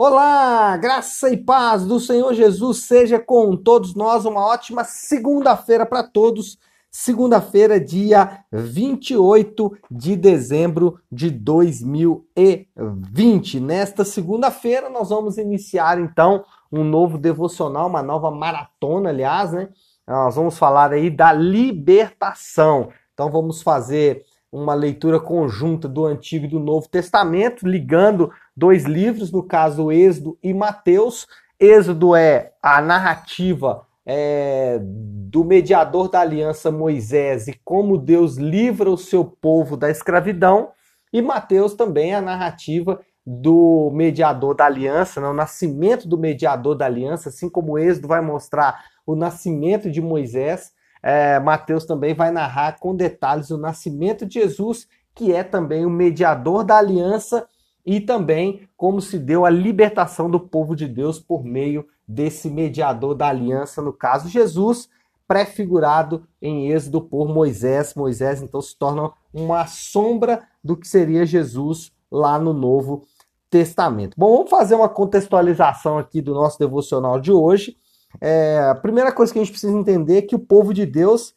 [0.00, 4.24] Olá, graça e paz do Senhor Jesus seja com todos nós.
[4.24, 6.56] Uma ótima segunda-feira para todos.
[6.88, 13.58] Segunda-feira, dia 28 de dezembro de 2020.
[13.58, 19.68] Nesta segunda-feira, nós vamos iniciar então um novo devocional, uma nova maratona, aliás, né?
[20.06, 22.90] Nós vamos falar aí da libertação.
[23.12, 29.30] Então, vamos fazer uma leitura conjunta do Antigo e do Novo Testamento, ligando dois livros,
[29.30, 31.26] no caso Êxodo e Mateus.
[31.60, 38.96] Êxodo é a narrativa é, do mediador da aliança Moisés e como Deus livra o
[38.96, 40.70] seu povo da escravidão,
[41.12, 46.74] e Mateus também é a narrativa do mediador da aliança, né, o nascimento do mediador
[46.74, 52.30] da aliança, assim como Êxodo vai mostrar o nascimento de Moisés, é, Mateus também vai
[52.30, 57.46] narrar com detalhes o nascimento de Jesus, que é também o mediador da aliança
[57.84, 63.14] e também como se deu a libertação do povo de Deus por meio desse mediador
[63.14, 64.88] da aliança, no caso Jesus,
[65.26, 67.94] prefigurado em Êxodo por Moisés.
[67.94, 73.04] Moisés então se torna uma sombra do que seria Jesus lá no Novo
[73.50, 74.14] Testamento.
[74.16, 77.76] Bom, vamos fazer uma contextualização aqui do nosso devocional de hoje.
[78.20, 81.34] É, a primeira coisa que a gente precisa entender é que o povo de Deus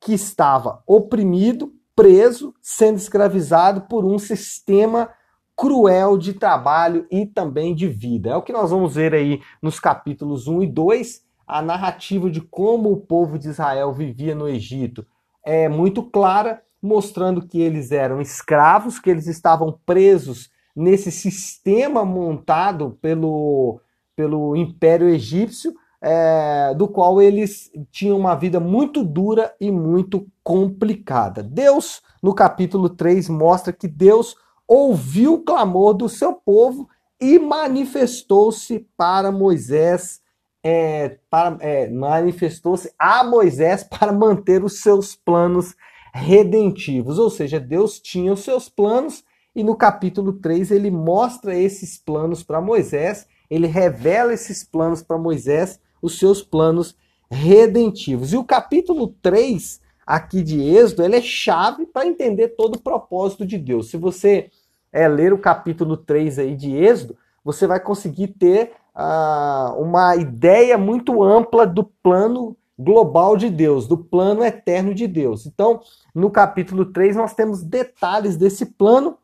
[0.00, 5.10] que estava oprimido, preso, sendo escravizado por um sistema
[5.56, 8.30] cruel de trabalho e também de vida.
[8.30, 12.40] É o que nós vamos ver aí nos capítulos 1 e 2, a narrativa de
[12.40, 15.06] como o povo de Israel vivia no Egito
[15.44, 22.98] é muito clara, mostrando que eles eram escravos, que eles estavam presos nesse sistema montado
[23.00, 23.80] pelo,
[24.16, 31.44] pelo Império Egípcio, é, do qual eles tinham uma vida muito dura e muito complicada.
[31.44, 34.34] Deus, no capítulo 3, mostra que Deus
[34.66, 36.88] ouviu o clamor do seu povo
[37.20, 40.20] e manifestou-se para Moisés,
[40.64, 41.18] é,
[41.60, 45.76] é, manifestou-se a Moisés para manter os seus planos
[46.12, 47.16] redentivos.
[47.16, 49.22] Ou seja, Deus tinha os seus planos
[49.54, 55.18] e no capítulo 3 ele mostra esses planos para Moisés, ele revela esses planos para
[55.18, 56.94] Moisés, os seus planos
[57.30, 58.32] redentivos.
[58.32, 63.46] E o capítulo 3 aqui de Êxodo, ele é chave para entender todo o propósito
[63.46, 63.88] de Deus.
[63.88, 64.50] Se você
[64.92, 70.76] é, ler o capítulo 3 aí de Êxodo, você vai conseguir ter uh, uma ideia
[70.76, 75.46] muito ampla do plano global de Deus, do plano eterno de Deus.
[75.46, 75.80] Então,
[76.14, 79.16] no capítulo 3, nós temos detalhes desse plano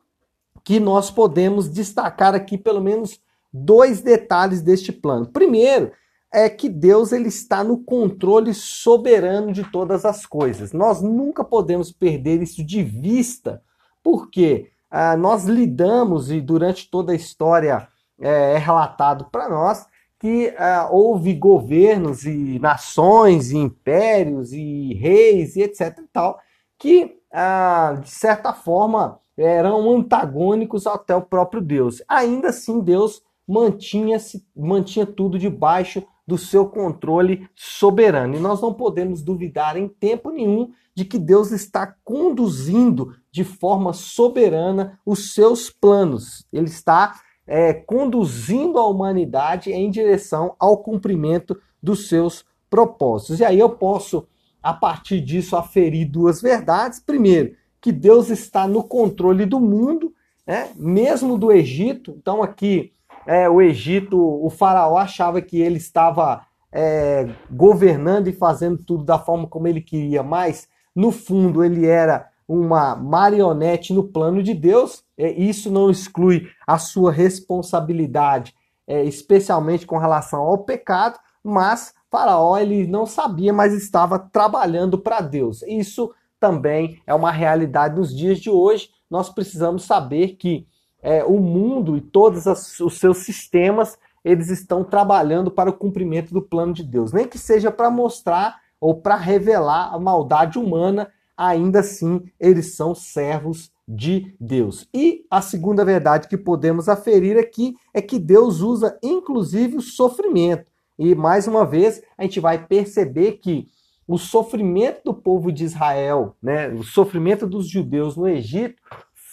[0.63, 3.19] que nós podemos destacar aqui pelo menos
[3.51, 5.27] dois detalhes deste plano.
[5.27, 5.91] Primeiro,
[6.31, 10.71] é que Deus ele está no controle soberano de todas as coisas.
[10.73, 13.63] Nós nunca podemos perder isso de vista,
[14.03, 17.87] porque ah, nós lidamos, e durante toda a história
[18.19, 19.87] é, é relatado para nós,
[20.19, 26.39] que ah, houve governos e nações e impérios e reis e etc e tal,
[26.77, 32.03] que ah, de certa forma eram antagônicos até o próprio Deus.
[32.07, 34.17] Ainda assim, Deus mantinha,
[34.55, 38.35] mantinha tudo debaixo do seu controle soberano.
[38.35, 43.93] E nós não podemos duvidar em tempo nenhum de que Deus está conduzindo de forma
[43.93, 46.45] soberana os seus planos.
[46.53, 53.39] Ele está é, conduzindo a humanidade em direção ao cumprimento dos seus propósitos.
[53.39, 54.27] E aí eu posso,
[54.61, 56.99] a partir disso, aferir duas verdades.
[56.99, 60.13] Primeiro, que Deus está no controle do mundo,
[60.45, 60.69] né?
[60.75, 62.13] mesmo do Egito.
[62.21, 62.93] Então, aqui,
[63.29, 66.41] é, o Egito, o faraó achava que ele estava
[66.71, 72.27] é, governando e fazendo tudo da forma como ele queria, mas no fundo ele era
[72.47, 75.03] uma marionete no plano de Deus.
[75.15, 78.55] É, isso não exclui a sua responsabilidade,
[78.87, 85.21] é, especialmente com relação ao pecado, mas Faraó ele não sabia, mas estava trabalhando para
[85.21, 85.61] Deus.
[85.67, 88.89] Isso também é uma realidade nos dias de hoje.
[89.07, 90.65] Nós precisamos saber que
[91.01, 96.33] é, o mundo e todos as, os seus sistemas eles estão trabalhando para o cumprimento
[96.33, 101.09] do plano de Deus, nem que seja para mostrar ou para revelar a maldade humana,
[101.37, 104.87] ainda assim eles são servos de Deus.
[104.93, 110.71] E a segunda verdade que podemos aferir aqui é que Deus usa inclusive o sofrimento.
[110.97, 113.67] E mais uma vez a gente vai perceber que
[114.05, 118.81] o sofrimento do povo de Israel, né, o sofrimento dos judeus no Egito,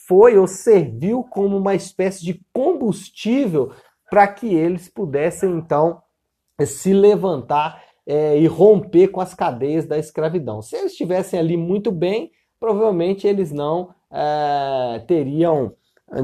[0.07, 3.73] foi ou serviu como uma espécie de combustível
[4.09, 6.01] para que eles pudessem então
[6.65, 10.63] se levantar é, e romper com as cadeias da escravidão.
[10.63, 15.75] Se eles estivessem ali muito bem, provavelmente eles não é, teriam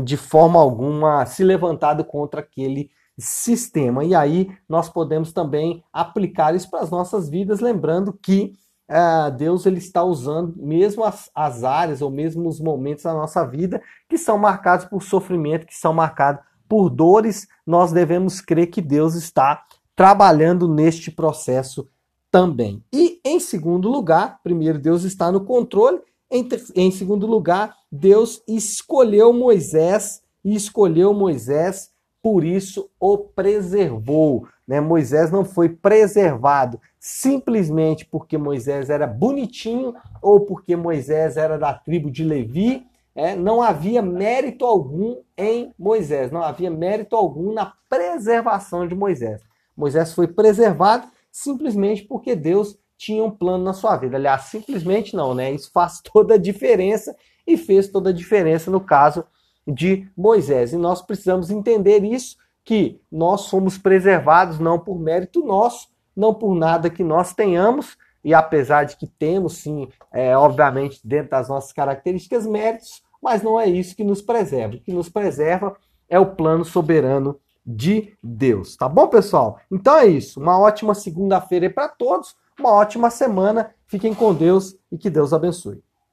[0.05, 4.05] de forma alguma se levantado contra aquele sistema.
[4.05, 8.52] E aí nós podemos também aplicar isso para as nossas vidas, lembrando que
[8.90, 13.44] uh, Deus ele está usando mesmo as, as áreas ou mesmo os momentos da nossa
[13.46, 18.81] vida que são marcados por sofrimento, que são marcados por dores, nós devemos crer que
[18.81, 19.62] Deus está
[19.94, 21.87] trabalhando neste processo
[22.31, 22.82] também.
[22.90, 26.00] E em segundo lugar, primeiro, Deus está no controle.
[26.31, 31.90] Em, em segundo lugar, Deus escolheu Moisés e escolheu Moisés,
[32.23, 34.49] por isso o preservou.
[34.67, 34.81] Né?
[34.81, 42.08] Moisés não foi preservado simplesmente porque Moisés era bonitinho ou porque Moisés era da tribo
[42.08, 42.87] de Levi.
[43.12, 49.43] É, não havia mérito algum em Moisés, não havia mérito algum na preservação de Moisés.
[49.76, 54.16] Moisés foi preservado simplesmente porque Deus tinha um plano na sua vida.
[54.16, 55.50] Aliás, simplesmente não, né?
[55.50, 59.25] Isso faz toda a diferença e fez toda a diferença no caso
[59.66, 60.72] de Moisés.
[60.72, 66.54] E nós precisamos entender isso, que nós somos preservados não por mérito nosso, não por
[66.54, 71.72] nada que nós tenhamos, e apesar de que temos, sim, é, obviamente, dentro das nossas
[71.72, 74.76] características, méritos, mas não é isso que nos preserva.
[74.76, 75.76] O que nos preserva
[76.08, 78.76] é o plano soberano de Deus.
[78.76, 79.58] Tá bom, pessoal?
[79.70, 80.40] Então é isso.
[80.40, 83.74] Uma ótima segunda-feira para todos, uma ótima semana.
[83.86, 85.82] Fiquem com Deus e que Deus abençoe.